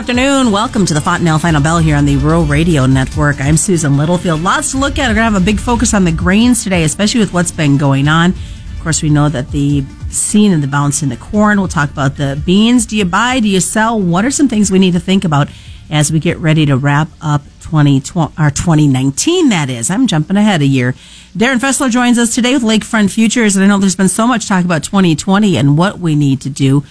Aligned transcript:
afternoon. 0.00 0.50
Welcome 0.50 0.86
to 0.86 0.94
the 0.94 1.00
Fontanelle 1.02 1.38
Final 1.38 1.60
Bell 1.60 1.76
here 1.76 1.94
on 1.94 2.06
the 2.06 2.16
Rural 2.16 2.46
Radio 2.46 2.86
Network. 2.86 3.38
I'm 3.38 3.58
Susan 3.58 3.98
Littlefield. 3.98 4.40
Lots 4.40 4.70
to 4.70 4.78
look 4.78 4.98
at. 4.98 5.08
We're 5.08 5.14
going 5.14 5.16
to 5.16 5.32
have 5.32 5.34
a 5.34 5.44
big 5.44 5.60
focus 5.60 5.92
on 5.92 6.04
the 6.04 6.10
grains 6.10 6.64
today, 6.64 6.84
especially 6.84 7.20
with 7.20 7.34
what's 7.34 7.50
been 7.50 7.76
going 7.76 8.08
on. 8.08 8.30
Of 8.30 8.80
course, 8.82 9.02
we 9.02 9.10
know 9.10 9.28
that 9.28 9.50
the 9.50 9.84
scene 10.08 10.52
and 10.52 10.62
the 10.62 10.68
bounce 10.68 11.02
in 11.02 11.10
the 11.10 11.18
corn. 11.18 11.58
We'll 11.58 11.68
talk 11.68 11.90
about 11.90 12.16
the 12.16 12.42
beans. 12.46 12.86
Do 12.86 12.96
you 12.96 13.04
buy? 13.04 13.40
Do 13.40 13.48
you 13.48 13.60
sell? 13.60 14.00
What 14.00 14.24
are 14.24 14.30
some 14.30 14.48
things 14.48 14.70
we 14.70 14.78
need 14.78 14.94
to 14.94 15.00
think 15.00 15.22
about 15.22 15.48
as 15.90 16.10
we 16.10 16.18
get 16.18 16.38
ready 16.38 16.64
to 16.64 16.78
wrap 16.78 17.08
up 17.20 17.42
2020, 17.60 18.32
or 18.38 18.50
2019, 18.50 19.50
that 19.50 19.68
is. 19.68 19.90
I'm 19.90 20.06
jumping 20.06 20.38
ahead 20.38 20.62
a 20.62 20.66
year. 20.66 20.94
Darin 21.36 21.58
Fessler 21.58 21.90
joins 21.90 22.16
us 22.16 22.34
today 22.34 22.54
with 22.54 22.62
Lakefront 22.62 23.10
Futures, 23.10 23.54
and 23.54 23.62
I 23.62 23.68
know 23.68 23.76
there's 23.76 23.96
been 23.96 24.08
so 24.08 24.26
much 24.26 24.48
talk 24.48 24.64
about 24.64 24.82
2020 24.82 25.58
and 25.58 25.76
what 25.76 25.98
we 25.98 26.14
need 26.14 26.40
to 26.40 26.48
do. 26.48 26.84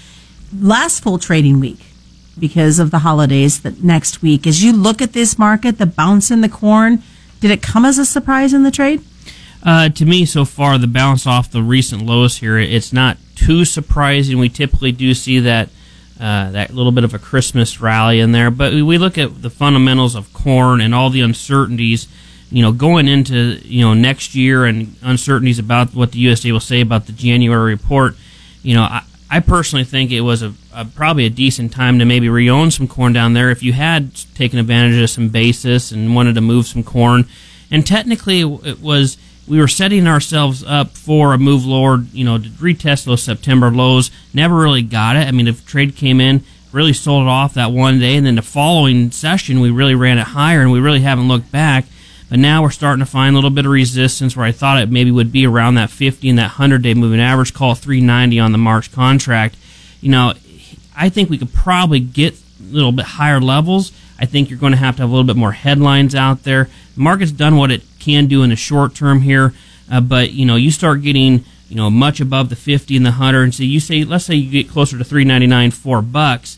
Last 0.55 1.01
full 1.01 1.17
trading 1.17 1.59
week, 1.59 1.79
because 2.39 2.79
of 2.79 2.91
the 2.91 2.99
holidays 2.99 3.61
that 3.61 3.83
next 3.83 4.21
week. 4.21 4.47
As 4.47 4.63
you 4.63 4.73
look 4.73 5.01
at 5.01 5.13
this 5.13 5.37
market, 5.37 5.77
the 5.77 5.85
bounce 5.85 6.31
in 6.31 6.41
the 6.41 6.49
corn, 6.49 7.03
did 7.39 7.51
it 7.51 7.61
come 7.61 7.85
as 7.85 7.97
a 7.97 8.05
surprise 8.05 8.53
in 8.53 8.63
the 8.63 8.71
trade? 8.71 9.01
Uh, 9.61 9.89
to 9.89 10.05
me, 10.05 10.25
so 10.25 10.45
far, 10.45 10.77
the 10.77 10.87
bounce 10.87 11.27
off 11.27 11.51
the 11.51 11.61
recent 11.61 12.05
lows 12.05 12.37
here, 12.37 12.57
it's 12.57 12.93
not 12.93 13.17
too 13.35 13.65
surprising. 13.65 14.37
We 14.37 14.49
typically 14.49 14.91
do 14.91 15.13
see 15.13 15.39
that 15.39 15.69
uh, 16.19 16.51
that 16.51 16.73
little 16.73 16.91
bit 16.91 17.05
of 17.05 17.13
a 17.13 17.19
Christmas 17.19 17.79
rally 17.79 18.19
in 18.19 18.33
there, 18.33 18.51
but 18.51 18.73
we 18.73 18.97
look 18.97 19.17
at 19.17 19.41
the 19.41 19.49
fundamentals 19.49 20.15
of 20.15 20.33
corn 20.33 20.81
and 20.81 20.93
all 20.93 21.09
the 21.09 21.21
uncertainties. 21.21 22.07
You 22.51 22.61
know, 22.61 22.71
going 22.71 23.07
into 23.07 23.59
you 23.63 23.85
know 23.85 23.93
next 23.93 24.35
year 24.35 24.65
and 24.65 24.95
uncertainties 25.01 25.59
about 25.59 25.93
what 25.93 26.11
the 26.11 26.25
USDA 26.25 26.51
will 26.51 26.59
say 26.59 26.81
about 26.81 27.05
the 27.05 27.13
January 27.13 27.71
report. 27.71 28.15
You 28.63 28.75
know, 28.75 28.81
I, 28.81 29.03
I 29.31 29.39
personally 29.39 29.85
think 29.85 30.11
it 30.11 30.21
was 30.21 30.41
a, 30.41 30.53
a, 30.73 30.85
probably 30.85 31.25
a 31.25 31.29
decent 31.29 31.71
time 31.71 31.99
to 31.99 32.05
maybe 32.05 32.29
re-own 32.29 32.71
some 32.71 32.87
corn 32.87 33.13
down 33.13 33.33
there 33.33 33.51
if 33.51 33.61
you 33.61 33.73
had 33.73 34.15
taken 34.33 34.57
advantage 34.57 35.01
of 35.01 35.09
some 35.09 35.29
basis 35.29 35.91
and 35.91 36.15
wanted 36.15 36.33
to 36.35 36.41
move 36.41 36.65
some 36.65 36.83
corn. 36.83 37.25
And 37.69 37.85
technically, 37.85 38.41
it 38.41 38.79
was 38.81 39.17
we 39.47 39.59
were 39.59 39.67
setting 39.67 40.07
ourselves 40.07 40.63
up 40.63 40.91
for 40.91 41.33
a 41.33 41.37
move 41.37 41.65
lower. 41.65 42.03
You 42.11 42.25
know, 42.25 42.37
to 42.37 42.49
retest 42.49 43.05
those 43.05 43.23
September 43.23 43.71
lows. 43.71 44.09
Never 44.33 44.55
really 44.55 44.81
got 44.81 45.15
it. 45.15 45.27
I 45.27 45.31
mean, 45.31 45.47
if 45.47 45.65
trade 45.65 45.95
came 45.95 46.19
in, 46.19 46.43
really 46.71 46.93
sold 46.93 47.23
it 47.23 47.29
off 47.29 47.53
that 47.55 47.71
one 47.71 47.99
day, 47.99 48.15
and 48.15 48.25
then 48.25 48.35
the 48.35 48.41
following 48.41 49.11
session 49.11 49.59
we 49.59 49.69
really 49.69 49.95
ran 49.95 50.17
it 50.17 50.27
higher, 50.27 50.61
and 50.61 50.71
we 50.71 50.79
really 50.79 51.01
haven't 51.01 51.27
looked 51.27 51.51
back. 51.51 51.85
But 52.29 52.39
now 52.39 52.61
we're 52.61 52.69
starting 52.69 53.03
to 53.03 53.09
find 53.09 53.33
a 53.33 53.37
little 53.37 53.49
bit 53.49 53.65
of 53.65 53.71
resistance 53.71 54.37
where 54.37 54.45
I 54.45 54.51
thought 54.51 54.79
it 54.79 54.91
maybe 54.91 55.09
would 55.09 55.31
be 55.31 55.47
around 55.47 55.75
that 55.75 55.89
50 55.89 56.29
and 56.29 56.37
that 56.37 56.43
100 56.43 56.83
day 56.83 56.93
moving 56.93 57.19
average, 57.19 57.53
call 57.53 57.73
390 57.73 58.39
on 58.39 58.51
the 58.51 58.57
March 58.59 58.91
contract. 58.91 59.55
You 59.99 60.11
know, 60.11 60.33
I 60.95 61.09
think 61.09 61.29
we 61.29 61.39
could 61.39 61.53
probably 61.53 61.99
get 61.99 62.35
a 62.35 62.63
little 62.63 62.91
bit 62.91 63.05
higher 63.05 63.41
levels. 63.41 63.91
I 64.19 64.25
think 64.25 64.49
you're 64.49 64.59
going 64.59 64.73
to 64.73 64.77
have 64.77 64.97
to 64.97 65.01
have 65.01 65.09
a 65.09 65.11
little 65.11 65.25
bit 65.25 65.37
more 65.37 65.53
headlines 65.53 66.13
out 66.13 66.43
there. 66.43 66.69
The 66.95 67.01
market's 67.01 67.31
done 67.31 67.55
what 67.55 67.71
it 67.71 67.81
can 67.99 68.27
do 68.27 68.43
in 68.43 68.49
the 68.51 68.55
short 68.55 68.93
term 68.93 69.21
here, 69.21 69.53
uh, 69.91 70.01
but 70.01 70.31
you 70.31 70.45
know, 70.45 70.55
you 70.55 70.71
start 70.71 71.01
getting 71.01 71.45
you 71.69 71.75
know 71.75 71.89
much 71.89 72.19
above 72.19 72.49
the 72.49 72.55
50 72.55 72.95
and 72.97 73.05
the 73.05 73.11
100, 73.11 73.43
and 73.43 73.55
so 73.55 73.63
you 73.63 73.79
say, 73.79 74.03
let's 74.03 74.25
say 74.25 74.35
you 74.35 74.51
get 74.51 74.69
closer 74.69 74.97
to 74.97 75.03
399, 75.03 75.71
four 75.71 76.01
bucks, 76.01 76.57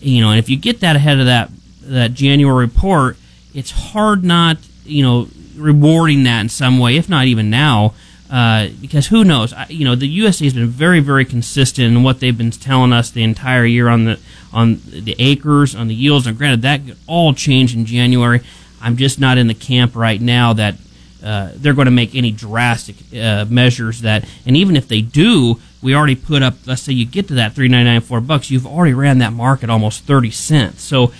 you 0.00 0.20
know, 0.20 0.30
and 0.30 0.38
if 0.38 0.48
you 0.48 0.56
get 0.56 0.80
that 0.80 0.96
ahead 0.96 1.20
of 1.20 1.26
that 1.26 1.50
that 1.82 2.14
January 2.14 2.64
report, 2.64 3.16
it's 3.54 3.70
hard 3.70 4.24
not 4.24 4.56
you 4.84 5.02
know, 5.02 5.28
rewarding 5.56 6.24
that 6.24 6.40
in 6.40 6.48
some 6.48 6.78
way, 6.78 6.96
if 6.96 7.08
not 7.08 7.26
even 7.26 7.50
now. 7.50 7.94
Uh, 8.30 8.68
because 8.80 9.08
who 9.08 9.24
knows? 9.24 9.52
I, 9.52 9.66
you 9.68 9.84
know, 9.84 9.94
the 9.94 10.20
USDA 10.20 10.44
has 10.44 10.54
been 10.54 10.68
very, 10.68 11.00
very 11.00 11.26
consistent 11.26 11.94
in 11.94 12.02
what 12.02 12.20
they've 12.20 12.36
been 12.36 12.50
telling 12.50 12.90
us 12.90 13.10
the 13.10 13.22
entire 13.22 13.66
year 13.66 13.88
on 13.88 14.04
the 14.04 14.18
on 14.54 14.80
the 14.86 15.14
acres, 15.18 15.74
on 15.74 15.88
the 15.88 15.94
yields. 15.94 16.26
And 16.26 16.38
granted, 16.38 16.62
that 16.62 16.86
could 16.86 16.96
all 17.06 17.34
changed 17.34 17.76
in 17.76 17.84
January. 17.84 18.40
I'm 18.80 18.96
just 18.96 19.20
not 19.20 19.36
in 19.36 19.48
the 19.48 19.54
camp 19.54 19.94
right 19.94 20.20
now 20.20 20.54
that 20.54 20.76
uh, 21.22 21.50
they're 21.54 21.74
going 21.74 21.86
to 21.86 21.92
make 21.92 22.14
any 22.14 22.32
drastic 22.32 22.96
uh, 23.14 23.44
measures 23.50 24.00
that. 24.00 24.26
And 24.46 24.56
even 24.56 24.76
if 24.76 24.88
they 24.88 25.02
do, 25.02 25.60
we 25.82 25.94
already 25.94 26.16
put 26.16 26.42
up. 26.42 26.54
Let's 26.66 26.82
say 26.82 26.94
you 26.94 27.04
get 27.04 27.28
to 27.28 27.34
that 27.34 27.52
three 27.52 27.68
ninety 27.68 27.90
nine 27.90 28.00
four 28.00 28.22
bucks, 28.22 28.50
you've 28.50 28.66
already 28.66 28.94
ran 28.94 29.18
that 29.18 29.34
market 29.34 29.68
almost 29.68 30.04
thirty 30.04 30.30
cents. 30.30 30.82
So 30.82 31.12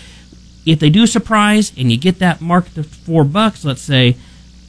if 0.65 0.79
they 0.79 0.91
do 0.91 1.07
surprise 1.07 1.73
and 1.77 1.91
you 1.91 1.99
get 1.99 2.19
that 2.21 2.41
market 2.41 2.75
to 2.75 2.83
four 2.83 3.25
bucks, 3.25 3.65
let's 3.65 3.83
say, 3.83 4.17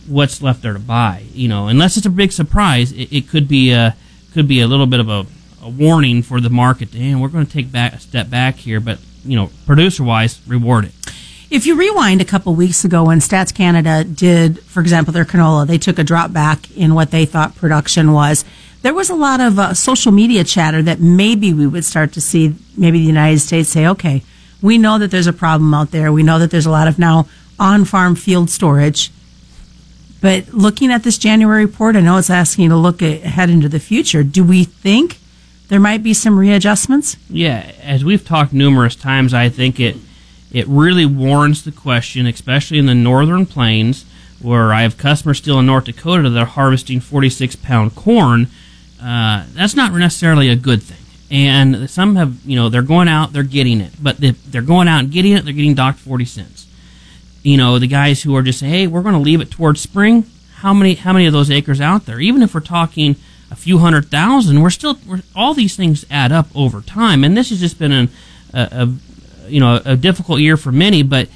what's 0.08 0.42
left 0.42 0.62
there 0.62 0.74
to 0.74 0.80
buy? 0.80 1.24
You 1.34 1.48
know, 1.48 1.68
unless 1.68 1.98
it's 1.98 2.06
a 2.06 2.12
big 2.12 2.31
surprise, 2.31 2.92
it, 2.92 3.12
it 3.12 3.30
could 3.30 3.48
be 3.48 3.72
a 3.72 3.96
could 4.34 4.48
be 4.48 4.62
a 4.62 4.68
little 4.68 4.88
bit 4.88 5.00
of 5.00 5.09
a, 5.09 5.26
a 5.62 5.70
warning 5.70 6.24
for 6.24 6.42
the 6.42 6.50
market. 6.50 6.96
And 6.96 7.22
we're 7.22 7.28
going 7.28 7.46
to 7.46 7.52
take 7.52 7.72
back 7.72 7.94
a 7.94 8.00
step 8.00 8.30
back 8.30 8.56
here, 8.56 8.80
but 8.80 9.00
you 9.24 9.36
know, 9.36 9.52
producer 9.66 10.04
wise, 10.04 10.42
reward 10.48 10.86
it. 10.86 10.92
If 11.50 11.68
you 11.68 11.76
rewind 11.76 12.20
a 12.20 12.25
couple 12.25 12.56
weeks 12.56 12.84
ago 12.84 13.06
when 13.06 13.20
Stats 13.20 13.54
Canada 13.54 14.04
did, 14.04 14.60
for 14.62 14.80
example, 14.81 15.14
their 15.14 15.24
canola, 15.24 15.68
they 15.68 15.78
took 15.78 16.00
a 16.00 16.04
drop 16.04 16.34
back 16.34 16.72
in 16.75 16.96
what 16.96 17.12
they 17.12 17.25
thought 17.25 17.56
production 17.56 18.12
was. 18.12 18.44
There 18.81 18.94
was 18.94 19.12
a 19.12 19.16
lot 19.16 19.40
of 19.40 19.60
uh, 19.60 19.74
social 19.75 20.12
media 20.12 20.44
chatter 20.44 20.81
that 20.81 21.00
maybe 21.00 21.54
we 21.54 21.68
would 21.68 21.86
start 21.86 22.12
to 22.14 22.22
see 22.22 22.56
maybe 22.75 23.00
the 23.00 23.06
United 23.06 23.40
States 23.40 23.70
say, 23.70 23.86
okay, 23.86 24.24
we 24.63 24.78
know 24.79 24.97
that 24.97 25.12
there's 25.12 25.28
a 25.28 25.34
problem 25.34 25.74
out 25.74 25.91
there. 25.91 26.12
We 26.12 26.24
know 26.24 26.40
that 26.40 26.50
there's 26.50 26.66
a 26.66 26.72
lot 26.72 26.88
of 26.88 26.97
now 26.97 27.28
on 27.59 27.85
farm 27.85 28.16
field 28.16 28.50
storage. 28.50 29.12
But 30.22 30.53
looking 30.53 30.90
at 30.90 31.03
this 31.03 31.18
January 31.18 31.66
report, 31.66 31.97
I 31.97 32.00
know 32.00 32.18
it's 32.18 32.29
asking 32.29 32.63
you 32.63 32.69
to 32.69 32.78
look 32.78 33.01
ahead 33.01 33.50
into 33.50 33.68
the 33.68 33.79
future. 33.79 34.24
Do 34.24 34.41
we 34.41 34.63
think 34.63 35.19
there 35.68 35.81
might 35.81 36.01
be 36.01 36.13
some 36.13 36.40
readjustments? 36.40 37.18
Yeah, 37.29 37.74
as 37.81 38.06
we've 38.06 38.25
talked 38.25 38.53
numerous 38.53 38.96
times, 38.96 39.34
I 39.34 39.50
think 39.50 39.79
it 39.79 39.97
it 40.53 40.66
really 40.68 41.06
warrants 41.06 41.63
the 41.63 41.72
question, 41.72 42.25
especially 42.25 42.78
in 42.78 42.85
the 42.85 42.95
northern 42.95 43.45
plains, 43.45 44.06
where 44.40 44.72
I 44.72 44.84
have 44.84 44.97
customers 44.97 45.40
still 45.40 45.59
in 45.59 45.66
North 45.66 45.85
Dakota 45.85 46.30
that 46.30 46.40
are 46.40 46.45
harvesting 46.45 47.01
46 47.01 47.57
pound 47.57 47.95
corn. 47.95 48.47
Uh, 49.01 49.45
that's 49.53 49.75
not 49.75 49.91
necessarily 49.91 50.47
a 50.47 50.56
good 50.56 50.81
thing 50.81 51.03
and 51.34 51.90
some 51.90 52.16
have 52.16 52.46
you 52.46 52.56
know 52.56 52.70
they're 52.70 52.84
going 52.84 53.08
out 53.08 53.34
they're 53.34 53.44
getting 53.44 53.82
it. 53.82 53.92
But 54.02 54.18
they're 54.20 54.62
going 54.62 54.88
out 54.88 55.00
and 55.00 55.12
getting 55.12 55.34
it 55.34 55.44
they're 55.44 55.54
getting 55.54 55.74
docked 55.74 56.00
40 56.00 56.26
cents. 56.26 56.68
You 57.42 57.58
know 57.58 57.80
the 57.80 57.88
guys 57.88 58.22
who 58.22 58.36
are 58.36 58.44
just 58.44 58.60
saying 58.60 58.72
hey 58.72 58.88
we're 58.88 59.02
going 59.02 59.16
to 59.16 59.20
leave 59.20 59.42
it 59.42 59.50
towards 59.50 59.82
spring 59.82 60.26
how 60.58 60.74
many 60.74 60.94
how 60.94 61.12
many 61.12 61.26
of 61.26 61.34
those 61.34 61.50
acres 61.50 61.82
out 61.82 62.06
there? 62.06 62.20
Even 62.20 62.44
if 62.44 62.54
we're 62.54 62.62
talking 62.62 63.16
a 63.50 63.56
few 63.56 63.80
hundred 63.80 64.06
thousand 64.06 64.62
we're 64.62 64.70
still 64.70 64.98
we're, 65.08 65.22
all 65.36 65.56
these 65.56 65.76
things 65.76 66.06
add 66.12 66.32
up 66.32 66.48
over 66.56 66.82
time. 66.82 67.24
And 67.24 67.36
this 67.36 67.50
has 67.50 67.60
just 67.60 67.80
been 67.80 67.92
an, 67.92 68.10
a, 68.54 68.70
a 68.72 69.50
you 69.50 69.60
know 69.60 69.82
a 69.84 69.98
difficult 69.98 70.40
year 70.40 70.56
for 70.56 70.72
many 70.72 71.02
but 71.02 71.28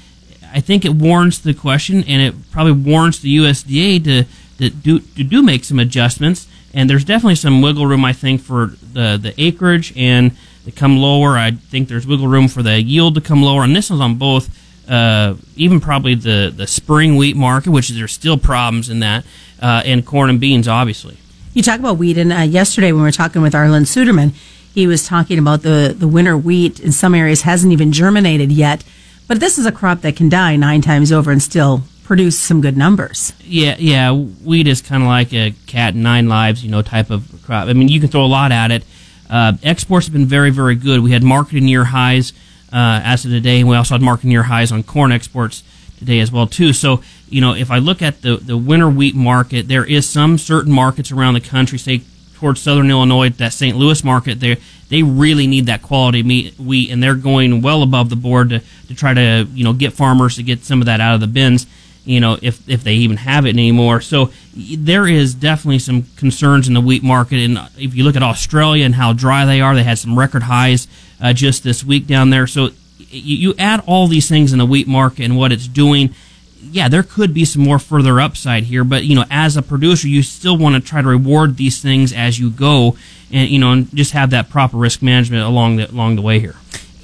I 0.54 0.62
think 0.62 0.86
it 0.86 0.94
warrants 0.94 1.40
the 1.40 1.56
question 1.56 2.04
and 2.04 2.22
it 2.22 2.52
probably 2.52 2.72
warrants 2.74 3.20
the 3.20 3.36
USDA 3.36 4.04
to, 4.04 4.24
to 4.60 4.70
do 4.70 5.00
to 5.00 5.24
do 5.24 5.42
make 5.42 5.64
some 5.64 5.80
adjustments 5.80 6.48
and 6.78 6.88
there's 6.88 7.04
definitely 7.04 7.34
some 7.34 7.60
wiggle 7.64 7.88
room, 7.88 8.06
I 8.06 8.14
think, 8.14 8.40
for 8.40 8.68
the 8.94 9.18
the 9.20 9.34
acreage 9.42 9.92
and 9.98 10.32
to 10.66 10.72
come 10.72 10.98
lower. 10.98 11.36
I 11.36 11.52
think 11.52 11.90
there's 11.90 12.06
wiggle 12.06 12.28
room 12.28 12.48
for 12.48 12.62
the 12.62 12.80
yield 12.80 13.16
to 13.16 13.22
come 13.22 13.42
lower, 13.42 13.64
and 13.64 13.76
this 13.76 13.90
is 13.90 14.00
on 14.00 14.16
both. 14.16 14.48
Uh, 14.88 15.36
even 15.58 15.82
probably 15.82 16.16
the, 16.16 16.54
the 16.56 16.66
spring 16.66 17.18
wheat 17.18 17.36
market, 17.36 17.72
which 17.72 17.90
there's 17.90 18.14
still 18.14 18.38
problems 18.38 18.90
in 18.90 19.02
that, 19.02 19.26
uh, 19.62 19.82
and 19.84 20.06
corn 20.06 20.30
and 20.30 20.40
beans, 20.40 20.66
obviously. 20.66 21.18
You 21.54 21.62
talk 21.62 21.82
about 21.82 21.98
wheat, 21.98 22.18
and 22.18 22.32
uh, 22.32 22.38
yesterday 22.38 22.94
when 22.94 23.02
we 23.02 23.08
were 23.08 23.12
talking 23.12 23.42
with 23.42 23.52
Arlan 23.52 23.82
Suderman, 23.82 24.34
he 24.74 24.88
was 24.88 25.06
talking 25.06 25.40
about 25.40 25.64
the, 25.64 25.94
the 25.98 26.08
winter 26.08 26.38
wheat 26.38 26.80
in 26.80 26.94
some 26.94 27.14
areas 27.14 27.42
hasn't 27.42 27.74
even 27.74 27.92
germinated 27.92 28.50
yet. 28.50 28.86
But 29.28 29.42
this 29.42 29.58
is 29.58 29.66
a 29.66 29.74
crop 29.74 30.02
that 30.02 30.16
can 30.16 30.30
die 30.30 30.56
nine 30.56 30.82
times 30.82 31.12
over 31.12 31.32
and 31.32 31.44
still 31.44 31.84
produce 32.08 32.40
some 32.40 32.62
good 32.62 32.78
numbers. 32.78 33.34
Yeah, 33.42 33.76
yeah. 33.78 34.14
Wheat 34.14 34.66
is 34.66 34.82
kind 34.82 35.04
of 35.04 35.10
like 35.10 35.34
a 35.34 35.54
cat 35.68 35.94
nine 35.94 36.30
lives, 36.30 36.64
you 36.64 36.72
know, 36.72 36.82
type 36.82 37.10
of 37.10 37.42
crop. 37.44 37.68
I 37.68 37.74
mean, 37.74 37.90
you 37.90 38.00
can 38.00 38.08
throw 38.08 38.24
a 38.24 38.26
lot 38.26 38.54
at 38.54 38.72
it. 38.72 38.86
Uh, 39.30 39.54
exports 39.62 40.06
have 40.08 40.14
been 40.14 40.26
very, 40.26 40.50
very 40.50 40.76
good. 40.76 41.02
We 41.02 41.12
had 41.12 41.22
market 41.22 41.62
near 41.62 41.84
highs 41.84 42.32
uh, 42.72 43.02
as 43.04 43.26
of 43.26 43.32
today, 43.32 43.60
and 43.60 43.68
we 43.68 43.76
also 43.76 43.94
had 43.94 44.02
market 44.02 44.28
near 44.28 44.44
highs 44.44 44.72
on 44.72 44.84
corn 44.84 45.12
exports 45.12 45.64
today 46.00 46.22
as 46.22 46.32
well 46.32 46.48
too. 46.48 46.72
So, 46.72 47.04
you 47.30 47.42
know, 47.42 47.54
if 47.54 47.70
I 47.70 47.80
look 47.80 48.02
at 48.02 48.22
the 48.22 48.38
the 48.38 48.58
winter 48.58 48.90
wheat 48.90 49.14
market, 49.14 49.68
there 49.68 49.84
is 49.84 50.08
some 50.08 50.38
certain 50.38 50.72
markets 50.72 51.12
around 51.12 51.34
the 51.34 51.42
country, 51.42 51.78
say 51.78 52.04
towards 52.36 52.62
southern 52.62 52.90
Illinois, 52.90 53.32
that 53.32 53.52
St. 53.52 53.76
Louis 53.76 54.02
market, 54.06 54.40
they 54.40 54.56
they 54.88 55.04
really 55.04 55.46
need 55.46 55.66
that 55.66 55.82
quality 55.82 56.24
meat, 56.24 56.58
wheat, 56.58 56.90
and 56.90 57.04
they're 57.04 57.16
going 57.16 57.62
well 57.62 57.84
above 57.84 58.10
the 58.10 58.16
board 58.16 58.52
to, 58.52 58.62
to 58.88 58.96
try 58.96 59.14
to 59.14 59.46
you 59.54 59.66
know 59.66 59.74
get 59.74 59.92
farmers 59.92 60.38
to 60.38 60.44
get 60.44 60.64
some 60.64 60.80
of 60.80 60.86
that 60.86 61.02
out 61.02 61.16
of 61.16 61.20
the 61.20 61.28
bins 61.28 61.68
you 62.08 62.22
know, 62.22 62.38
if 62.42 62.68
if 62.70 62.84
they 62.84 62.94
even 62.94 63.18
have 63.18 63.46
it 63.46 63.50
anymore. 63.50 64.00
So 64.02 64.32
there 64.56 65.08
is 65.08 65.34
definitely 65.34 65.80
some 65.80 66.04
concerns 66.16 66.68
in 66.68 66.74
the 66.74 66.82
wheat 66.82 67.04
market. 67.04 67.40
And 67.40 67.60
if 67.78 67.96
you 67.96 68.04
look 68.04 68.16
at 68.16 68.24
Australia 68.24 68.86
and 68.86 68.96
how 68.96 69.14
dry 69.14 69.46
they 69.46 69.62
are, 69.62 69.76
they 69.76 69.84
had 69.84 70.00
some 70.00 70.18
record 70.18 70.44
highs 70.44 70.88
uh, 71.22 71.34
just 71.34 71.64
this 71.64 71.84
week 71.84 72.08
down 72.08 72.30
there. 72.30 72.48
So 72.48 72.70
you, 72.98 73.36
you 73.50 73.54
add 73.60 73.84
all 73.86 74.08
these 74.08 74.30
things 74.30 74.54
in 74.54 74.60
the 74.60 74.66
wheat 74.66 74.88
market 74.88 75.26
and 75.26 75.38
what 75.38 75.52
it's 75.52 75.68
doing. 75.68 76.16
Yeah, 76.60 76.88
there 76.88 77.04
could 77.04 77.34
be 77.34 77.46
some 77.46 77.62
more 77.62 77.78
further 77.78 78.20
upside 78.20 78.64
here, 78.64 78.84
but 78.84 79.04
you 79.04 79.16
know, 79.16 79.26
as 79.30 79.58
a 79.58 79.62
producer, 79.62 80.08
you 80.08 80.24
still 80.24 80.58
want 80.58 80.76
to 80.76 80.82
try 80.82 81.02
to 81.02 81.08
reward 81.08 81.58
these 81.58 81.82
things 81.82 82.12
as 82.14 82.40
you 82.40 82.50
go, 82.50 82.98
and 83.32 83.50
you 83.50 83.60
know, 83.60 83.74
and 83.74 83.96
just 83.96 84.12
have 84.14 84.32
that 84.32 84.50
proper 84.50 84.78
risk 84.78 85.02
management 85.02 85.44
along 85.44 85.76
the 85.76 85.90
along 85.92 86.16
the 86.16 86.22
way 86.22 86.40
here 86.40 86.56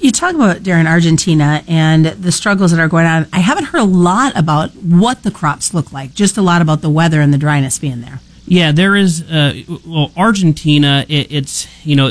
You 0.04 0.12
talk 0.12 0.34
about 0.34 0.62
Darin 0.62 0.86
Argentina 0.86 1.64
and 1.66 2.04
the 2.04 2.30
struggles 2.30 2.72
that 2.72 2.78
are 2.78 2.88
going 2.88 3.06
on. 3.06 3.26
I 3.32 3.38
haven't 3.38 3.64
heard 3.64 3.80
a 3.80 3.84
lot 3.84 4.36
about 4.36 4.76
what 4.76 5.22
the 5.22 5.30
crops 5.30 5.72
look 5.72 5.94
like. 5.94 6.12
Just 6.12 6.36
a 6.36 6.42
lot 6.42 6.60
about 6.60 6.82
the 6.82 6.90
weather 6.90 7.22
and 7.22 7.32
the 7.32 7.38
dryness 7.38 7.78
being 7.78 8.02
there. 8.02 8.20
Yeah, 8.44 8.70
there 8.70 8.96
is. 8.96 9.22
Uh, 9.22 9.62
well, 9.86 10.12
Argentina. 10.14 11.06
It, 11.08 11.32
it's 11.32 11.86
you 11.86 11.96
know, 11.96 12.08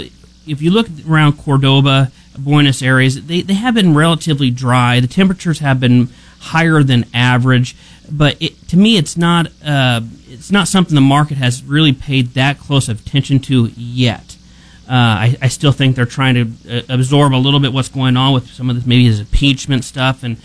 if 0.48 0.60
you 0.60 0.72
look 0.72 0.88
around 1.08 1.34
Cordoba, 1.34 2.12
Buenos 2.36 2.82
Aires, 2.82 3.28
they 3.28 3.42
they 3.42 3.54
have 3.54 3.76
been 3.76 3.94
relatively 3.94 4.50
dry. 4.50 5.00
The 5.00 5.06
temperatures 5.06 5.60
have 5.60 5.80
been 5.80 6.10
higher 6.40 6.82
than 6.82 7.06
average, 7.14 7.76
but 8.12 8.42
it, 8.42 8.68
to 8.70 8.76
me, 8.76 8.98
it's 8.98 9.18
not. 9.18 9.52
Uh, 9.64 10.02
it's 10.30 10.52
not 10.52 10.68
something 10.68 10.96
the 10.96 11.02
market 11.02 11.38
has 11.38 11.62
really 11.64 11.94
paid 11.94 12.30
that 12.30 12.58
close 12.58 12.90
attention 12.90 13.38
to 13.42 13.66
yet. 13.78 14.33
Uh, 14.88 14.92
I, 14.92 15.38
I, 15.42 15.48
still 15.48 15.72
think 15.72 15.96
they're 15.96 16.06
trying 16.06 16.36
to 16.36 16.80
uh, 16.80 16.82
absorb 16.90 17.34
a 17.34 17.38
little 17.38 17.62
bit 17.62 17.72
what's 17.72 17.88
going 17.88 18.18
on 18.18 18.34
with 18.34 18.50
some 18.50 18.70
of 18.70 18.76
this, 18.76 18.86
maybe 18.86 19.06
his 19.06 19.22
impeachment 19.22 19.86
stuff 19.86 20.24
and 20.24 20.36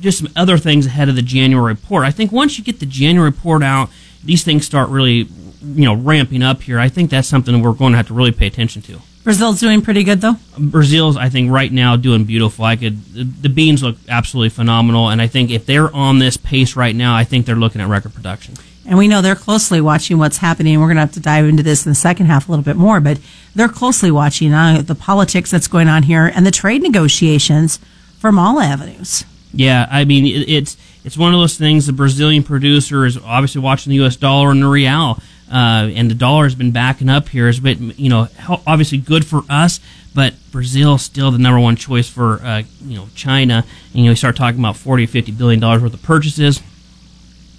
just 0.00 0.18
some 0.18 0.28
other 0.34 0.58
things 0.58 0.86
ahead 0.86 1.08
of 1.08 1.14
the 1.14 1.22
January 1.22 1.74
report. 1.74 2.04
I 2.04 2.10
think 2.10 2.32
once 2.32 2.58
you 2.58 2.64
get 2.64 2.80
the 2.80 2.86
January 2.86 3.30
report 3.30 3.62
out, 3.62 3.90
these 4.24 4.42
things 4.42 4.66
start 4.66 4.88
really, 4.88 5.28
you 5.62 5.84
know, 5.84 5.94
ramping 5.94 6.42
up 6.42 6.62
here. 6.62 6.80
I 6.80 6.88
think 6.88 7.10
that's 7.10 7.28
something 7.28 7.62
we're 7.62 7.72
going 7.72 7.92
to 7.92 7.96
have 7.96 8.08
to 8.08 8.14
really 8.14 8.32
pay 8.32 8.48
attention 8.48 8.82
to. 8.82 9.00
Brazil's 9.24 9.58
doing 9.58 9.80
pretty 9.80 10.04
good 10.04 10.20
though. 10.20 10.36
Brazil's, 10.58 11.16
I 11.16 11.30
think, 11.30 11.50
right 11.50 11.72
now 11.72 11.96
doing 11.96 12.24
beautiful. 12.24 12.66
I 12.66 12.76
could 12.76 13.02
the 13.14 13.48
beans 13.48 13.82
look 13.82 13.96
absolutely 14.06 14.50
phenomenal, 14.50 15.08
and 15.08 15.22
I 15.22 15.28
think 15.28 15.50
if 15.50 15.64
they're 15.64 15.92
on 15.94 16.18
this 16.18 16.36
pace 16.36 16.76
right 16.76 16.94
now, 16.94 17.16
I 17.16 17.24
think 17.24 17.46
they're 17.46 17.56
looking 17.56 17.80
at 17.80 17.88
record 17.88 18.12
production. 18.12 18.54
And 18.86 18.98
we 18.98 19.08
know 19.08 19.22
they're 19.22 19.34
closely 19.34 19.80
watching 19.80 20.18
what's 20.18 20.38
happening. 20.38 20.78
We're 20.78 20.86
going 20.86 20.96
to 20.96 21.02
have 21.02 21.12
to 21.12 21.20
dive 21.20 21.46
into 21.46 21.62
this 21.62 21.86
in 21.86 21.90
the 21.90 21.96
second 21.96 22.26
half 22.26 22.48
a 22.48 22.52
little 22.52 22.64
bit 22.64 22.76
more, 22.76 23.00
but 23.00 23.18
they're 23.54 23.68
closely 23.68 24.10
watching 24.10 24.52
uh, 24.52 24.82
the 24.82 24.94
politics 24.94 25.50
that's 25.50 25.68
going 25.68 25.88
on 25.88 26.02
here 26.02 26.26
and 26.26 26.46
the 26.46 26.50
trade 26.50 26.82
negotiations 26.82 27.78
from 28.18 28.38
all 28.38 28.60
avenues. 28.60 29.24
Yeah, 29.52 29.86
I 29.90 30.04
mean 30.04 30.26
it, 30.26 30.48
it's 30.48 30.76
it's 31.04 31.16
one 31.16 31.32
of 31.32 31.40
those 31.40 31.56
things. 31.56 31.86
The 31.86 31.92
Brazilian 31.92 32.42
producer 32.42 33.04
is 33.06 33.16
obviously 33.16 33.60
watching 33.60 33.90
the 33.90 33.96
U.S. 33.96 34.16
dollar 34.16 34.50
and 34.50 34.62
the 34.62 34.66
real, 34.66 35.18
uh, 35.52 35.88
and 35.94 36.10
the 36.10 36.14
dollar 36.14 36.44
has 36.44 36.54
been 36.54 36.72
backing 36.72 37.08
up 37.08 37.28
here. 37.28 37.48
It's 37.48 37.60
been 37.60 37.92
you 37.96 38.10
know 38.10 38.28
obviously 38.66 38.98
good 38.98 39.24
for 39.24 39.42
us, 39.48 39.78
but 40.14 40.34
Brazil 40.50 40.98
still 40.98 41.30
the 41.30 41.38
number 41.38 41.60
one 41.60 41.76
choice 41.76 42.08
for 42.08 42.40
uh, 42.42 42.62
you 42.84 42.96
know 42.96 43.08
China. 43.14 43.64
And 43.92 44.00
you 44.00 44.04
know, 44.06 44.10
we 44.10 44.16
start 44.16 44.36
talking 44.36 44.58
about 44.58 44.76
40 44.76 45.04
or 45.04 45.06
50 45.06 45.32
billion 45.32 45.60
dollars 45.60 45.82
worth 45.82 45.94
of 45.94 46.02
purchases 46.02 46.60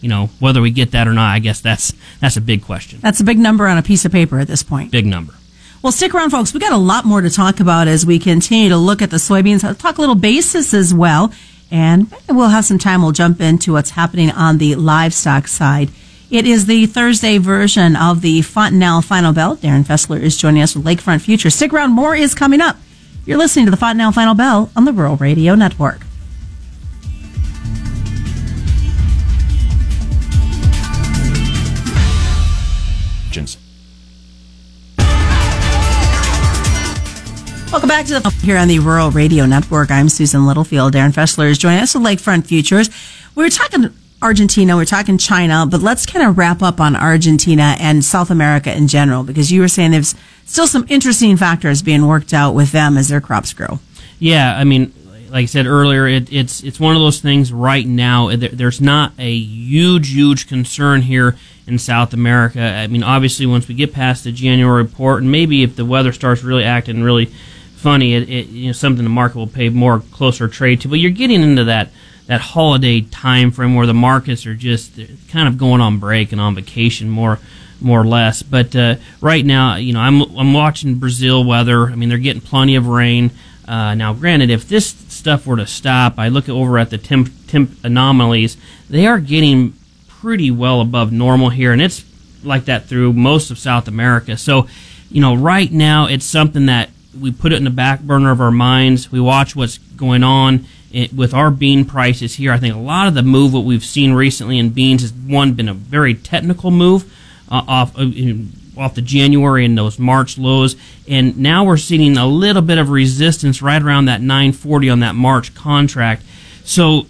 you 0.06 0.10
know 0.10 0.28
whether 0.40 0.62
we 0.62 0.70
get 0.70 0.92
that 0.92 1.08
or 1.08 1.14
not 1.14 1.34
i 1.34 1.40
guess 1.40 1.62
that's 1.62 1.92
that's 2.22 2.38
a 2.38 2.42
big 2.42 2.62
question 2.62 3.00
that's 3.02 3.20
a 3.20 3.24
big 3.24 3.40
number 3.40 3.66
on 3.66 3.76
a 3.76 3.82
piece 3.82 4.06
of 4.06 4.12
paper 4.12 4.38
at 4.38 4.46
this 4.46 4.62
point 4.62 4.92
big 4.92 5.08
number 5.08 5.34
well 5.82 5.92
stick 5.92 6.14
around 6.14 6.30
folks 6.30 6.54
we 6.54 6.60
got 6.60 6.72
a 6.72 6.78
lot 6.78 7.06
more 7.06 7.22
to 7.22 7.30
talk 7.32 7.60
about 7.60 7.88
as 7.88 8.06
we 8.06 8.20
continue 8.20 8.70
to 8.70 8.78
look 8.78 9.02
at 9.02 9.10
the 9.10 9.18
soybeans 9.18 9.64
I'll 9.64 9.74
talk 9.74 9.98
a 9.98 10.02
little 10.02 10.14
basis 10.14 10.76
as 10.76 10.94
well 10.94 11.34
and 11.72 12.14
we'll 12.30 12.50
have 12.50 12.66
some 12.66 12.78
time 12.78 13.02
we'll 13.02 13.14
jump 13.14 13.42
into 13.42 13.74
what's 13.74 13.90
happening 13.90 14.30
on 14.30 14.60
the 14.60 14.76
livestock 14.76 15.48
side 15.48 15.90
it 16.30 16.46
is 16.46 16.68
the 16.68 16.86
Thursday 16.86 17.40
version 17.40 17.96
of 17.96 18.22
the 18.22 18.42
Fontanelle 18.42 19.04
Final 19.04 19.32
Bell. 19.32 19.56
Darin 19.56 19.84
Fessler 19.84 20.20
is 20.20 20.36
joining 20.36 20.64
us 20.64 20.76
with 20.76 20.84
Lakefront 20.84 21.22
Future. 21.22 21.52
Stick 21.52 21.72
around, 21.72 21.92
more 21.92 22.16
is 22.16 22.34
coming 22.34 22.62
up. 22.62 22.78
You're 23.28 23.38
listening 23.38 23.66
to 23.66 23.72
the 23.72 23.78
Fontanelle 23.78 24.12
Final 24.12 24.34
Bell 24.34 24.72
on 24.76 24.86
the 24.86 24.92
Rural 24.92 25.18
Radio 25.18 25.54
Network. 25.54 26.05
Questions. 33.36 33.58
Welcome 37.70 37.90
back 37.90 38.06
to 38.06 38.20
the 38.22 38.30
here 38.42 38.56
on 38.56 38.70
the 38.70 38.80
Rural 38.80 39.12
Radio 39.12 39.46
Network. 39.46 39.92
I'm 39.92 40.08
Susan 40.08 40.46
Littlefield. 40.46 40.94
Darin 40.94 41.12
Fessler 41.12 41.50
is 41.50 41.58
joining 41.58 41.82
us 41.82 41.94
with 41.94 42.04
Lakefront 42.04 42.46
Futures. 42.46 42.90
We 43.36 43.44
were 43.44 43.50
talking 43.50 43.94
Argentina, 44.22 44.78
we 44.78 44.84
are 44.84 44.86
talking 44.86 45.18
China, 45.18 45.66
but 45.70 45.82
let's 45.82 46.06
kind 46.06 46.26
of 46.26 46.38
wrap 46.38 46.62
up 46.62 46.80
on 46.80 46.96
Argentina 46.96 47.76
and 47.78 48.06
South 48.06 48.32
America 48.32 48.74
in 48.74 48.88
general 48.88 49.24
because 49.24 49.52
you 49.52 49.60
were 49.60 49.68
saying 49.68 49.92
there's 49.92 50.16
still 50.46 50.68
some 50.68 50.86
interesting 50.88 51.36
factors 51.36 51.82
being 51.82 52.08
worked 52.08 52.34
out 52.34 52.54
with 52.54 52.72
them 52.72 52.98
as 52.98 53.10
their 53.10 53.20
crops 53.20 53.52
grow. 53.52 53.80
Yeah, 54.18 54.56
I 54.56 54.64
mean, 54.64 54.94
like 55.30 55.44
I 55.44 55.46
said 55.48 55.66
earlier, 55.66 56.08
it, 56.08 56.32
it's 56.32 56.64
it's 56.64 56.80
one 56.80 56.96
of 56.96 57.02
those 57.02 57.20
things 57.20 57.52
right 57.52 57.86
now. 57.86 58.34
There, 58.34 58.48
there's 58.48 58.80
not 58.80 59.12
a 59.20 59.36
huge, 59.36 60.14
huge 60.14 60.48
concern 60.48 61.02
here 61.02 61.36
in 61.68 61.80
South 61.80 62.14
America. 62.14 62.62
I 62.62 62.88
mean, 62.88 63.04
obviously, 63.04 63.46
once 63.46 63.68
we 63.68 63.76
get 63.76 63.94
past 63.94 64.24
the 64.24 64.32
January 64.32 64.84
report, 64.84 65.22
and 65.22 65.32
maybe 65.32 65.64
if 65.64 65.76
the 65.76 65.86
weather 65.86 66.12
starts 66.12 66.44
really 66.44 66.64
acting 66.64 67.04
really 67.04 67.26
funny, 67.76 68.14
it, 68.14 68.30
it 68.30 68.48
you 68.48 68.68
know 68.68 68.74
something 68.74 69.04
the 69.04 69.10
market 69.10 69.38
will 69.38 69.48
pay 69.48 69.70
more 69.70 70.00
closer 70.12 70.48
trade 70.48 70.82
to. 70.82 70.88
But 70.88 71.00
you're 71.00 71.12
getting 71.12 71.42
into 71.42 71.66
that 71.66 71.90
that 72.28 72.42
holiday 72.42 73.02
time 73.02 73.52
frame 73.52 73.76
where 73.76 73.86
the 73.86 73.94
markets 73.94 74.46
are 74.46 74.56
just 74.56 75.00
kind 75.30 75.48
of 75.48 75.58
going 75.58 75.82
on 75.82 76.00
break 76.00 76.32
and 76.32 76.42
on 76.42 76.56
vacation 76.56 77.10
more 77.10 77.40
more 77.82 78.02
or 78.02 78.06
less. 78.06 78.42
But 78.42 78.76
uh, 78.76 78.96
right 79.22 79.46
now, 79.46 79.76
you 79.76 79.94
know, 79.94 80.00
I'm 80.00 80.22
I'm 80.38 80.54
watching 80.54 80.96
Brazil 80.96 81.44
weather. 81.44 81.88
I 81.88 81.96
mean, 81.96 82.10
they're 82.10 82.18
getting 82.18 82.42
plenty 82.42 82.76
of 82.76 82.88
rain. 82.88 83.32
Uh, 83.68 83.96
now, 83.96 84.14
granted, 84.14 84.52
if 84.52 84.68
this 84.68 84.88
stuff 85.08 85.48
were 85.48 85.58
to 85.58 85.66
stop, 85.66 86.20
I 86.20 86.28
look 86.28 86.48
over 86.48 86.78
at 86.78 86.92
the 86.92 87.00
temp, 87.00 87.30
temp 87.48 87.84
anomalies. 87.84 88.58
They 88.90 89.08
are 89.08 89.20
getting 89.20 89.74
pretty 90.26 90.50
well 90.50 90.82
above 90.82 91.12
normal 91.12 91.50
here, 91.50 91.72
and 91.72 91.80
it's 91.80 92.04
like 92.44 92.66
that 92.66 92.86
through 92.86 93.14
most 93.14 93.52
of 93.52 93.60
South 93.60 93.88
America. 93.88 94.36
So, 94.36 94.68
you 95.12 95.22
know, 95.22 95.36
right 95.36 95.72
now 95.72 96.08
it's 96.08 96.26
something 96.26 96.66
that 96.66 96.90
we 97.22 97.32
put 97.32 97.54
it 97.54 97.58
in 97.58 97.64
the 97.64 97.70
back 97.70 98.00
burner 98.00 98.32
of 98.32 98.42
our 98.42 98.50
minds. 98.50 99.12
We 99.12 99.20
watch 99.20 99.56
what's 99.56 99.78
going 99.78 100.24
on 100.24 100.66
it, 100.92 101.14
with 101.14 101.36
our 101.36 101.52
bean 101.52 101.86
prices 101.86 102.38
here. 102.38 102.52
I 102.52 102.58
think 102.58 102.74
a 102.74 102.80
lot 102.80 103.08
of 103.08 103.14
the 103.14 103.22
move 103.22 103.54
what 103.54 103.66
we've 103.66 103.86
seen 103.86 104.14
recently 104.14 104.58
in 104.58 104.72
beans 104.72 105.04
has 105.04 105.14
one 105.14 105.54
been 105.54 105.70
a 105.70 105.76
very 105.76 106.16
technical 106.16 106.72
move 106.72 107.04
uh, 107.52 107.62
off 107.68 107.96
uh, 107.96 108.10
off 108.76 108.96
the 108.96 109.04
January 109.04 109.64
and 109.64 109.78
those 109.78 110.00
March 110.00 110.40
lows, 110.40 110.76
and 111.08 111.38
now 111.38 111.64
we're 111.64 111.78
seeing 111.78 112.18
a 112.18 112.26
little 112.26 112.64
bit 112.64 112.80
of 112.80 112.90
resistance 112.90 113.62
right 113.62 113.80
around 113.80 114.06
that 114.06 114.22
940 114.22 114.90
on 114.90 115.02
that 115.02 115.14
March 115.14 115.54
contract. 115.54 116.24
So, 116.64 117.06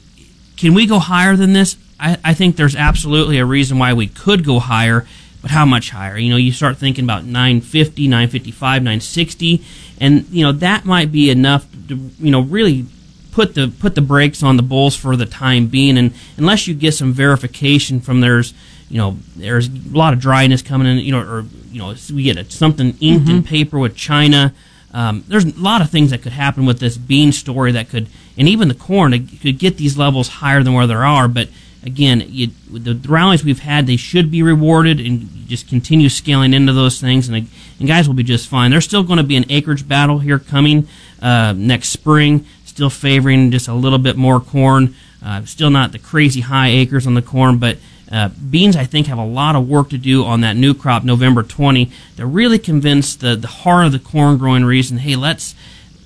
can 0.58 0.74
we 0.74 0.86
go 0.86 1.00
higher 1.00 1.38
than 1.38 1.54
this? 1.54 1.78
I, 2.06 2.18
I 2.24 2.34
think 2.36 2.56
there's 2.56 2.76
absolutely 2.76 3.40
a 3.40 3.46
reason 3.46 3.80
why 3.80 3.94
we 3.94 4.08
could 4.08 4.46
go 4.46 4.60
higher, 4.60 5.08
but 5.42 5.50
how 5.50 5.66
much 5.66 5.90
higher? 5.90 6.18
You 6.18 6.30
know, 6.30 6.38
you 6.38 6.52
start 6.52 6.78
thinking 6.78 7.04
about 7.04 7.26
950, 7.26 8.08
955, 8.08 8.84
960, 8.84 9.64
and 10.00 10.28
you 10.30 10.46
know 10.46 10.52
that 10.52 10.86
might 10.86 11.12
be 11.12 11.32
enough 11.32 11.66
to 11.88 11.96
you 12.20 12.32
know 12.32 12.42
really 12.42 12.86
put 13.32 13.56
the 13.56 13.74
put 13.80 13.96
the 13.96 14.02
brakes 14.02 14.44
on 14.44 14.56
the 14.56 14.64
bulls 14.64 14.96
for 14.96 15.16
the 15.16 15.26
time 15.26 15.66
being. 15.68 15.98
And 15.98 16.14
unless 16.38 16.68
you 16.68 16.76
get 16.76 16.94
some 16.94 17.12
verification 17.12 18.00
from 18.00 18.22
there's 18.22 18.54
you 18.88 18.98
know 18.98 19.18
there's 19.36 19.68
a 19.68 19.98
lot 19.98 20.14
of 20.14 20.20
dryness 20.20 20.62
coming 20.62 20.88
in, 20.88 21.00
you 21.00 21.12
know, 21.12 21.22
or 21.22 21.46
you 21.72 21.80
know 21.80 21.96
we 22.14 22.24
get 22.24 22.38
a, 22.38 22.50
something 22.52 22.96
inked 23.00 23.26
mm-hmm. 23.26 23.38
in 23.38 23.44
paper 23.44 23.80
with 23.80 23.96
China. 23.96 24.54
Um, 24.94 25.26
there's 25.28 25.44
a 25.44 25.60
lot 25.60 25.82
of 25.82 25.90
things 25.90 26.12
that 26.12 26.22
could 26.22 26.32
happen 26.32 26.66
with 26.66 26.80
this 26.80 26.98
bean 26.98 27.34
story 27.34 27.74
that 27.74 27.90
could, 27.90 28.08
and 28.38 28.48
even 28.48 28.70
the 28.70 28.76
corn, 28.76 29.14
it 29.14 29.42
could 29.42 29.60
get 29.60 29.76
these 29.76 29.98
levels 29.98 30.30
higher 30.30 30.64
than 30.64 30.74
where 30.74 30.88
they 30.88 30.94
are. 30.94 31.28
But 31.28 31.50
again, 31.86 32.24
you, 32.28 32.48
the, 32.72 32.94
the, 32.94 33.10
rallies 33.10 33.44
we've 33.44 33.60
had, 33.60 33.88
they 33.88 33.96
should 33.96 34.32
be 34.32 34.42
rewarded, 34.42 35.00
and 35.00 35.30
just 35.48 35.68
continue 35.70 36.10
scaling 36.10 36.54
into 36.54 36.74
those 36.74 37.00
things, 37.00 37.30
and, 37.30 37.48
and 37.80 37.88
guys 37.88 38.08
will 38.08 38.16
be 38.16 38.24
just 38.24 38.48
fine. 38.48 38.72
There's 38.72 38.86
still 38.86 39.04
going 39.04 39.18
to 39.18 39.24
be 39.24 39.36
an 39.36 39.46
acreage 39.50 39.88
battle 39.88 40.20
here 40.20 40.40
coming 40.40 40.88
uh, 41.22 41.54
next 41.56 41.90
spring, 41.90 42.46
still 42.66 42.90
favoring 42.90 43.52
just 43.52 43.68
a 43.68 43.74
little 43.74 44.00
bit 44.00 44.18
more 44.18 44.40
corn. 44.40 44.96
Uh, 45.24 45.44
still 45.46 45.70
not 45.70 45.92
the 45.92 46.00
crazy 46.00 46.42
high 46.42 46.68
acres 46.68 47.08
on 47.08 47.14
the 47.14 47.22
corn, 47.22 47.58
but 47.58 47.78
uh, 48.12 48.30
beans, 48.30 48.76
I 48.76 48.86
think, 48.86 49.08
have 49.08 49.18
a 49.18 49.26
lot 49.26 49.56
of 49.56 49.68
work 49.68 49.90
to 49.90 49.98
do 49.98 50.24
on 50.24 50.42
that 50.42 50.56
new 50.56 50.74
crop, 50.74 51.04
November 51.04 51.42
20, 51.42 51.90
to 52.18 52.26
really 52.26 52.60
convince 52.60 53.16
the, 53.16 53.36
the 53.36 53.48
heart 53.48 53.88
of 53.88 53.92
the 53.92 54.00
corn 54.00 54.38
growing 54.38 54.66
reason, 54.66 54.98
hey, 54.98 55.16
let's 55.16 55.56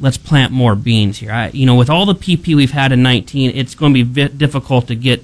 let's 0.02 0.18
plant 0.18 0.54
more 0.54 0.76
beans 0.76 1.18
here. 1.18 1.32
I, 1.32 1.50
you 1.50 1.66
know, 1.66 1.76
with 1.76 1.90
all 1.90 2.06
the 2.06 2.16
PP 2.16 2.56
we've 2.56 2.72
had 2.72 2.94
in 2.94 3.04
19, 3.04 3.52
it's 3.52 3.76
going 3.76 3.94
to 3.94 4.06
be 4.06 4.28
difficult 4.30 4.88
to 4.88 4.96
get 4.96 5.24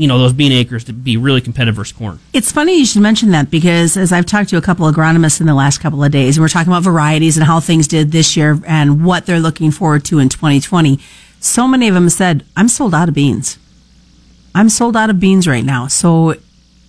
you 0.00 0.06
know 0.06 0.18
those 0.18 0.32
bean 0.32 0.50
acres 0.50 0.84
to 0.84 0.94
be 0.94 1.18
really 1.18 1.42
competitive 1.42 1.74
versus 1.74 1.92
corn. 1.92 2.18
It's 2.32 2.50
funny 2.50 2.78
you 2.78 2.86
should 2.86 3.02
mention 3.02 3.32
that 3.32 3.50
because 3.50 3.98
as 3.98 4.12
I've 4.12 4.24
talked 4.24 4.48
to 4.48 4.56
a 4.56 4.62
couple 4.62 4.88
of 4.88 4.94
agronomists 4.94 5.40
in 5.40 5.46
the 5.46 5.54
last 5.54 5.78
couple 5.78 6.02
of 6.02 6.10
days, 6.10 6.38
and 6.38 6.42
we're 6.42 6.48
talking 6.48 6.72
about 6.72 6.84
varieties 6.84 7.36
and 7.36 7.44
how 7.44 7.60
things 7.60 7.86
did 7.86 8.10
this 8.10 8.34
year 8.34 8.58
and 8.66 9.04
what 9.04 9.26
they're 9.26 9.40
looking 9.40 9.70
forward 9.70 10.06
to 10.06 10.18
in 10.18 10.30
2020. 10.30 10.98
So 11.40 11.68
many 11.68 11.86
of 11.86 11.94
them 11.94 12.08
said, 12.08 12.46
"I'm 12.56 12.68
sold 12.68 12.94
out 12.94 13.10
of 13.10 13.14
beans. 13.14 13.58
I'm 14.54 14.70
sold 14.70 14.96
out 14.96 15.10
of 15.10 15.20
beans 15.20 15.46
right 15.46 15.64
now." 15.64 15.86
So, 15.86 16.34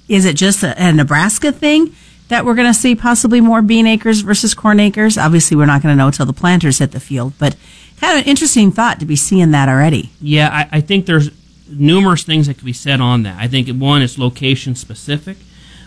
is 0.07 0.23
it 0.23 0.37
just 0.37 0.63
a, 0.63 0.81
a 0.81 0.93
Nebraska 0.93 1.51
thing? 1.51 1.93
that 2.29 2.45
we're 2.45 2.55
going 2.55 2.73
to 2.73 2.73
see 2.73 2.95
possibly 2.95 3.41
more 3.41 3.61
bean 3.61 3.85
acres 3.85 4.21
versus 4.21 4.53
corn 4.53 4.79
acres. 4.79 5.17
Obviously, 5.17 5.57
we're 5.57 5.65
not 5.65 5.81
going 5.83 5.91
to 5.91 5.97
know 5.97 6.07
until 6.07 6.25
the 6.25 6.31
planters 6.31 6.77
hit 6.77 6.93
the 6.93 6.99
field, 7.01 7.33
but 7.37 7.57
kind 7.99 8.17
of 8.17 8.23
an 8.23 8.29
interesting 8.29 8.71
thought 8.71 9.01
to 9.01 9.05
be 9.05 9.17
seeing 9.17 9.51
that 9.51 9.67
already. 9.67 10.11
Yeah, 10.21 10.47
I, 10.49 10.77
I 10.77 10.79
think 10.79 11.07
there's 11.07 11.29
numerous 11.71 12.23
things 12.23 12.47
that 12.47 12.55
could 12.55 12.65
be 12.65 12.73
said 12.73 13.01
on 13.01 13.23
that. 13.23 13.39
I 13.39 13.47
think 13.47 13.69
one 13.69 14.01
is 14.01 14.17
location 14.17 14.75
specific. 14.75 15.37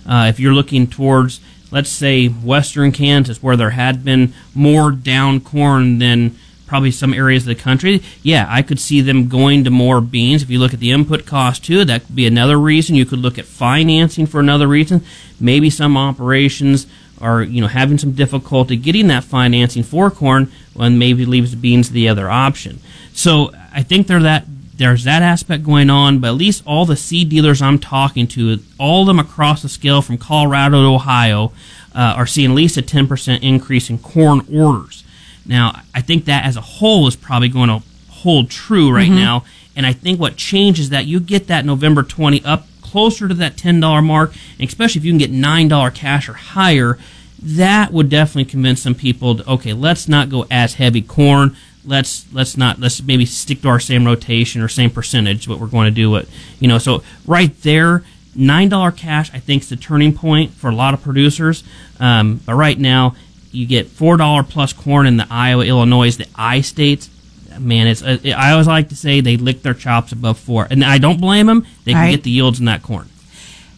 Uh, 0.06 0.26
if 0.28 0.38
you're 0.38 0.54
looking 0.54 0.86
towards, 0.86 1.40
let's 1.70 1.90
say, 1.90 2.26
western 2.26 2.92
Kansas, 2.92 3.42
where 3.42 3.56
there 3.56 3.70
had 3.70 4.04
been 4.04 4.34
more 4.54 4.90
down 4.92 5.40
corn 5.40 5.98
than 5.98 6.36
probably 6.66 6.90
some 6.90 7.14
areas 7.14 7.44
of 7.44 7.56
the 7.56 7.62
country, 7.62 8.02
yeah, 8.22 8.46
I 8.48 8.62
could 8.62 8.80
see 8.80 9.00
them 9.00 9.28
going 9.28 9.64
to 9.64 9.70
more 9.70 10.00
beans. 10.00 10.42
If 10.42 10.50
you 10.50 10.58
look 10.58 10.74
at 10.74 10.80
the 10.80 10.90
input 10.90 11.26
cost 11.26 11.64
too, 11.64 11.84
that 11.84 12.06
could 12.06 12.16
be 12.16 12.26
another 12.26 12.58
reason. 12.58 12.96
You 12.96 13.06
could 13.06 13.18
look 13.18 13.38
at 13.38 13.44
financing 13.44 14.26
for 14.26 14.40
another 14.40 14.66
reason. 14.66 15.04
Maybe 15.38 15.70
some 15.70 15.96
operations 15.96 16.86
are 17.20 17.42
you 17.42 17.60
know 17.60 17.68
having 17.68 17.96
some 17.96 18.12
difficulty 18.12 18.76
getting 18.76 19.06
that 19.08 19.24
financing 19.24 19.82
for 19.82 20.10
corn, 20.10 20.50
and 20.78 20.98
maybe 20.98 21.24
leaves 21.24 21.54
beans 21.54 21.90
the 21.90 22.08
other 22.08 22.28
option. 22.28 22.80
So 23.12 23.52
I 23.72 23.82
think 23.82 24.06
they're 24.06 24.20
that 24.20 24.53
there's 24.76 25.04
that 25.04 25.23
aspect 25.23 25.62
going 25.62 25.88
on, 25.90 26.19
but 26.19 26.28
at 26.28 26.35
least 26.35 26.62
all 26.66 26.85
the 26.85 26.97
seed 26.97 27.28
dealers 27.28 27.62
I'm 27.62 27.78
talking 27.78 28.26
to, 28.28 28.59
all 28.78 29.02
of 29.02 29.07
them 29.07 29.19
across 29.19 29.62
the 29.62 29.69
scale 29.69 30.02
from 30.02 30.19
Colorado 30.19 30.83
to 30.83 30.88
Ohio, 30.88 31.52
uh, 31.95 32.14
are 32.16 32.26
seeing 32.26 32.50
at 32.50 32.57
least 32.57 32.76
a 32.76 32.83
10% 32.83 33.43
increase 33.43 33.88
in 33.88 33.99
corn 33.99 34.47
orders. 34.52 35.04
Now, 35.47 35.81
I 35.95 36.00
think 36.00 36.25
that 36.25 36.45
as 36.45 36.57
a 36.57 36.61
whole 36.61 37.07
is 37.07 37.14
probably 37.16 37.49
going 37.49 37.69
to 37.69 37.83
hold 38.11 38.50
true 38.50 38.90
right 38.93 39.07
Mm-hmm. 39.07 39.14
now. 39.16 39.45
And 39.76 39.87
I 39.87 39.93
think 39.93 40.21
what 40.21 40.37
changes 40.37 40.90
that 40.90 41.07
you 41.07 41.19
get 41.21 41.49
that 41.49 41.64
November 41.64 42.02
20 42.02 42.45
up 42.45 42.66
closer 42.81 43.26
to 43.28 43.35
that 43.35 43.57
$10 43.57 44.04
mark, 44.04 44.33
and 44.59 44.69
especially 44.69 45.00
if 45.00 45.04
you 45.04 45.11
can 45.11 45.19
get 45.19 45.33
$9 45.33 45.95
cash 45.95 46.28
or 46.28 46.35
higher, 46.35 46.97
that 47.43 47.93
would 47.93 48.09
definitely 48.09 48.45
convince 48.50 48.81
some 48.83 48.95
people 48.95 49.37
to, 49.37 49.50
okay, 49.50 49.73
let's 49.73 50.09
not 50.09 50.31
go 50.31 50.47
as 50.50 50.75
heavy 50.75 51.02
corn. 51.02 51.57
Let's 51.86 52.24
let's 52.32 52.56
not 52.56 52.78
let's 52.80 53.02
maybe 53.02 53.26
stick 53.26 53.62
to 53.62 53.68
our 53.68 53.80
same 53.80 54.04
rotation 54.06 54.62
or 54.62 54.68
same 54.68 54.90
percentage 54.90 55.46
what 55.48 55.58
we're 55.60 55.66
going 55.66 55.86
to 55.86 55.90
do 55.94 56.16
it. 56.16 56.28
You 56.60 56.68
know, 56.68 56.78
so 56.78 57.02
right 57.26 57.54
there, 57.62 58.02
nine 58.34 58.68
dollar 58.68 58.90
cash 58.90 59.30
I 59.34 59.38
think 59.38 59.62
is 59.62 59.68
the 59.68 59.76
turning 59.76 60.12
point 60.14 60.52
for 60.52 60.70
a 60.70 60.74
lot 60.74 60.94
of 60.94 61.02
producers. 61.02 61.62
Um, 62.00 62.40
but 62.46 62.54
right 62.54 62.78
now, 62.78 63.14
you 63.52 63.66
get 63.66 63.86
four 63.88 64.16
dollar 64.16 64.42
plus 64.42 64.72
corn 64.72 65.06
in 65.06 65.16
the 65.16 65.26
Iowa, 65.30 65.64
Illinois, 65.64 66.16
the 66.16 66.26
I 66.34 66.60
states. 66.62 67.10
Man, 67.58 67.86
it's 67.86 68.02
uh, 68.02 68.18
I 68.36 68.50
always 68.52 68.66
like 68.66 68.88
to 68.88 68.96
say 68.96 69.20
they 69.20 69.36
lick 69.36 69.62
their 69.62 69.74
chops 69.74 70.10
above 70.10 70.38
four, 70.38 70.66
and 70.70 70.82
I 70.84 70.98
don't 70.98 71.20
blame 71.20 71.46
them. 71.46 71.66
They 71.84 71.92
can 71.92 72.00
Right. 72.00 72.10
get 72.10 72.22
the 72.24 72.30
yields 72.30 72.58
in 72.58 72.64
that 72.64 72.82
corn. 72.82 73.08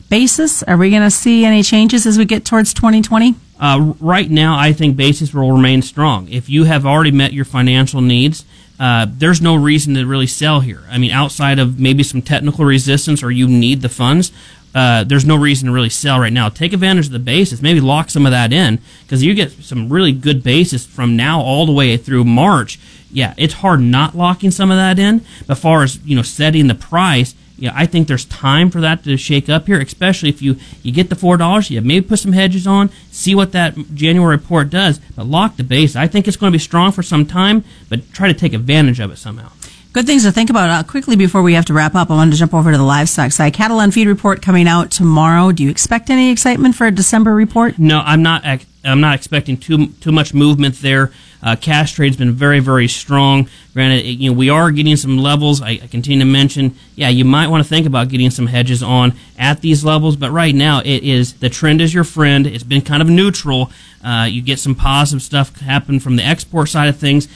Basis, 0.08 0.62
are 0.62 0.76
we 0.76 0.88
going 0.90 1.02
to 1.02 1.10
see 1.10 1.44
any 1.44 1.62
changes 1.62 2.06
as 2.06 2.16
we 2.16 2.24
get 2.24 2.44
towards 2.44 2.72
2020? 2.72 3.34
Uh, 3.58 3.94
right 4.00 4.30
now, 4.30 4.58
I 4.58 4.72
think 4.72 4.96
basis 4.96 5.32
will 5.32 5.52
remain 5.52 5.82
strong. 5.82 6.28
If 6.28 6.48
you 6.48 6.64
have 6.64 6.84
already 6.84 7.10
met 7.10 7.32
your 7.32 7.44
financial 7.44 8.00
needs, 8.00 8.44
uh, 8.78 9.06
there's 9.08 9.40
no 9.40 9.54
reason 9.54 9.94
to 9.94 10.06
really 10.06 10.26
sell 10.26 10.60
here. 10.60 10.84
I 10.90 10.98
mean, 10.98 11.10
outside 11.10 11.58
of 11.58 11.80
maybe 11.80 12.02
some 12.02 12.20
technical 12.20 12.64
resistance 12.64 13.22
or 13.22 13.30
you 13.30 13.48
need 13.48 13.80
the 13.80 13.88
funds, 13.88 14.32
uh, 14.74 15.04
there's 15.04 15.24
no 15.24 15.36
reason 15.36 15.68
to 15.68 15.72
really 15.72 15.88
sell 15.88 16.20
right 16.20 16.32
now. 16.32 16.50
Take 16.50 16.74
advantage 16.74 17.06
of 17.06 17.12
the 17.12 17.18
basis, 17.18 17.62
maybe 17.62 17.80
lock 17.80 18.10
some 18.10 18.26
of 18.26 18.32
that 18.32 18.52
in 18.52 18.78
because 19.02 19.24
you 19.24 19.34
get 19.34 19.52
some 19.52 19.88
really 19.88 20.12
good 20.12 20.42
basis 20.42 20.84
from 20.84 21.16
now 21.16 21.40
all 21.40 21.64
the 21.64 21.72
way 21.72 21.96
through 21.96 22.24
March. 22.24 22.78
Yeah, 23.10 23.32
it's 23.38 23.54
hard 23.54 23.80
not 23.80 24.14
locking 24.14 24.50
some 24.50 24.70
of 24.70 24.76
that 24.76 24.98
in. 24.98 25.24
But 25.46 25.56
far 25.56 25.82
as 25.82 25.98
you 26.04 26.14
know, 26.14 26.22
setting 26.22 26.66
the 26.66 26.74
price, 26.74 27.34
yeah, 27.58 27.72
I 27.74 27.86
think 27.86 28.06
there's 28.06 28.24
time 28.26 28.70
for 28.70 28.80
that 28.82 29.04
to 29.04 29.16
shake 29.16 29.48
up 29.48 29.66
here, 29.66 29.80
especially 29.80 30.28
if 30.28 30.42
you, 30.42 30.56
you 30.82 30.92
get 30.92 31.08
the 31.08 31.16
four 31.16 31.36
dollars, 31.36 31.70
you 31.70 31.80
maybe 31.80 32.06
put 32.06 32.18
some 32.18 32.32
hedges 32.32 32.66
on, 32.66 32.90
see 33.10 33.34
what 33.34 33.52
that 33.52 33.74
January 33.94 34.36
report 34.36 34.70
does, 34.70 34.98
but 35.14 35.26
lock 35.26 35.56
the 35.56 35.64
base. 35.64 35.96
I 35.96 36.06
think 36.06 36.28
it's 36.28 36.36
going 36.36 36.52
to 36.52 36.54
be 36.54 36.62
strong 36.62 36.92
for 36.92 37.02
some 37.02 37.24
time, 37.24 37.64
but 37.88 38.12
try 38.12 38.28
to 38.28 38.34
take 38.34 38.52
advantage 38.52 39.00
of 39.00 39.10
it 39.10 39.16
somehow. 39.16 39.50
Good 39.96 40.04
things 40.04 40.24
to 40.24 40.32
think 40.32 40.50
about. 40.50 40.68
Uh, 40.68 40.86
quickly 40.86 41.16
before 41.16 41.40
we 41.40 41.54
have 41.54 41.64
to 41.64 41.72
wrap 41.72 41.94
up, 41.94 42.10
I 42.10 42.14
wanted 42.16 42.32
to 42.32 42.36
jump 42.36 42.52
over 42.52 42.70
to 42.70 42.76
the 42.76 42.84
livestock 42.84 43.32
side. 43.32 43.54
Cattle 43.54 43.78
on 43.78 43.90
feed 43.90 44.08
report 44.08 44.42
coming 44.42 44.68
out 44.68 44.90
tomorrow. 44.90 45.52
Do 45.52 45.64
you 45.64 45.70
expect 45.70 46.10
any 46.10 46.30
excitement 46.30 46.74
for 46.74 46.86
a 46.86 46.90
December 46.90 47.34
report? 47.34 47.78
No, 47.78 48.00
I'm 48.00 48.22
not. 48.22 48.44
I'm 48.84 49.00
not 49.00 49.14
expecting 49.14 49.56
too 49.56 49.86
too 49.86 50.12
much 50.12 50.34
movement 50.34 50.82
there. 50.82 51.12
Uh, 51.42 51.54
cash 51.56 51.92
trade's 51.92 52.16
been 52.16 52.32
very 52.32 52.60
very 52.60 52.88
strong. 52.88 53.48
Granted, 53.74 54.04
it- 54.06 54.18
you 54.18 54.30
know 54.30 54.36
we 54.36 54.48
are 54.50 54.70
getting 54.70 54.96
some 54.96 55.18
levels. 55.18 55.60
I, 55.62 55.70
I 55.82 55.86
continue 55.90 56.18
to 56.20 56.24
mention. 56.24 56.74
Yeah, 56.94 57.08
you 57.08 57.24
might 57.24 57.48
want 57.48 57.62
to 57.62 57.68
think 57.68 57.86
about 57.86 58.08
getting 58.08 58.30
some 58.30 58.46
hedges 58.46 58.82
on 58.82 59.12
at 59.38 59.60
these 59.60 59.84
levels. 59.84 60.16
But 60.16 60.30
right 60.30 60.54
now, 60.54 60.80
it 60.80 61.02
is 61.02 61.34
the 61.34 61.48
trend 61.50 61.80
is 61.80 61.92
your 61.94 62.04
friend. 62.04 62.46
It's 62.46 62.64
been 62.64 62.82
kind 62.82 63.02
of 63.02 63.08
neutral. 63.08 63.70
Uh, 64.04 64.26
you 64.30 64.40
get 64.42 64.58
some 64.58 64.74
positive 64.74 65.22
stuff 65.22 65.58
happen 65.60 65.98
from 66.00 66.16
the 66.16 66.22
export 66.24 66.68
side 66.68 66.88
of 66.88 66.96
things. 66.96 67.28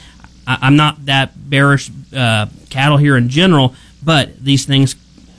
I, 0.47 0.57
I'm 0.61 0.75
not 0.75 1.05
that 1.05 1.49
bearish 1.49 1.89
uh, 2.15 2.47
cattle 2.69 2.97
here 2.97 3.17
in 3.17 3.29
general, 3.29 3.75
but 4.03 4.43
these 4.43 4.65
things, 4.65 4.95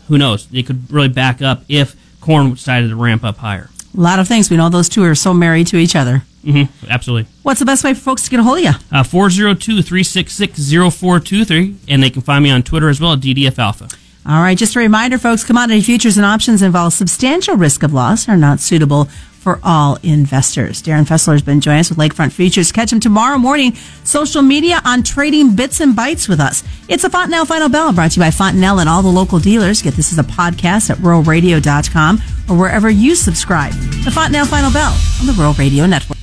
who 0.09 0.19
knows? 0.19 0.47
They 0.47 0.63
could 0.63 0.91
really 0.93 1.09
back 1.09 1.41
up 1.43 1.63
if 1.69 1.97
corn 2.21 2.51
decided 2.51 2.91
to 2.91 2.97
ramp 2.97 3.25
up 3.25 3.39
higher. 3.39 3.71
A 3.97 4.01
lot 4.01 4.19
of 4.19 4.29
things. 4.29 4.51
We 4.51 4.57
know 4.57 4.69
those 4.69 4.89
two 4.89 5.03
are 5.05 5.15
so 5.15 5.35
married 5.35 5.67
to 5.69 5.77
each 5.77 5.97
other. 5.97 6.23
Hmm 6.43 6.65
absolutely. 6.89 7.31
What's 7.43 7.59
the 7.61 7.67
best 7.67 7.85
way 7.85 7.93
for 7.95 8.01
folks 8.01 8.23
to 8.25 8.31
get 8.31 8.41
a 8.41 8.43
hold 8.43 8.59
of 8.59 8.65
you? 8.65 8.71
Uh, 8.91 9.03
402-366-0423, 9.03 11.77
and 11.89 12.03
they 12.03 12.11
can 12.11 12.23
find 12.23 12.43
me 12.45 12.51
on 12.51 12.63
Twitter 12.63 12.89
as 12.89 13.01
well 13.01 13.13
at 13.15 13.21
DDF 13.21 13.59
Alpha. 13.59 13.89
All 14.25 14.41
right, 14.41 14.57
just 14.57 14.77
a 14.77 14.79
reminder, 14.79 15.19
folks, 15.19 15.43
commodity 15.43 15.81
futures 15.81 16.17
and 16.17 16.25
options 16.25 16.63
involve 16.63 16.93
substantial 16.93 17.57
risk 17.57 17.83
of 17.83 17.93
loss 17.93 18.29
and 18.29 18.35
are 18.35 18.39
not 18.39 18.61
suitable 18.61 19.07
for 19.07 19.59
all 19.65 19.99
investors. 20.05 20.81
Darin 20.81 21.05
Fessler 21.05 21.33
has 21.33 21.43
been 21.43 21.61
joining 21.61 21.81
us 21.81 21.89
with 21.89 21.99
Lakefront 21.99 22.31
Futures. 22.31 22.71
Catch 22.71 22.93
him 22.93 23.01
tomorrow 23.01 23.37
morning, 23.39 23.75
social 24.05 24.41
media 24.41 24.81
on 24.85 25.03
trading 25.03 25.57
bits 25.57 25.81
and 25.81 25.97
bytes 25.97 26.29
with 26.29 26.39
us. 26.39 26.63
It's 26.89 27.03
a 27.03 27.11
Fontanelle 27.11 27.47
Final 27.47 27.69
Bell 27.69 27.93
brought 27.93 28.13
to 28.13 28.21
you 28.21 28.23
by 28.23 28.31
Fontanelle 28.31 28.79
and 28.79 28.89
all 28.89 29.03
the 29.03 29.09
local 29.09 29.41
dealers. 29.41 29.83
Get 29.83 29.95
this 29.95 30.13
as 30.13 30.19
a 30.21 30.23
podcast 30.23 30.91
at 30.91 30.99
ruralradio.com 30.99 32.23
or 32.49 32.57
wherever 32.57 32.89
you 32.89 33.17
subscribe. 33.17 33.73
The 34.05 34.13
Fontanelle 34.13 34.47
Final 34.47 34.71
Bell 34.71 34.97
on 35.21 35.27
the 35.27 35.33
Rural 35.33 35.55
Radio 35.55 35.87
Network. 35.87 36.19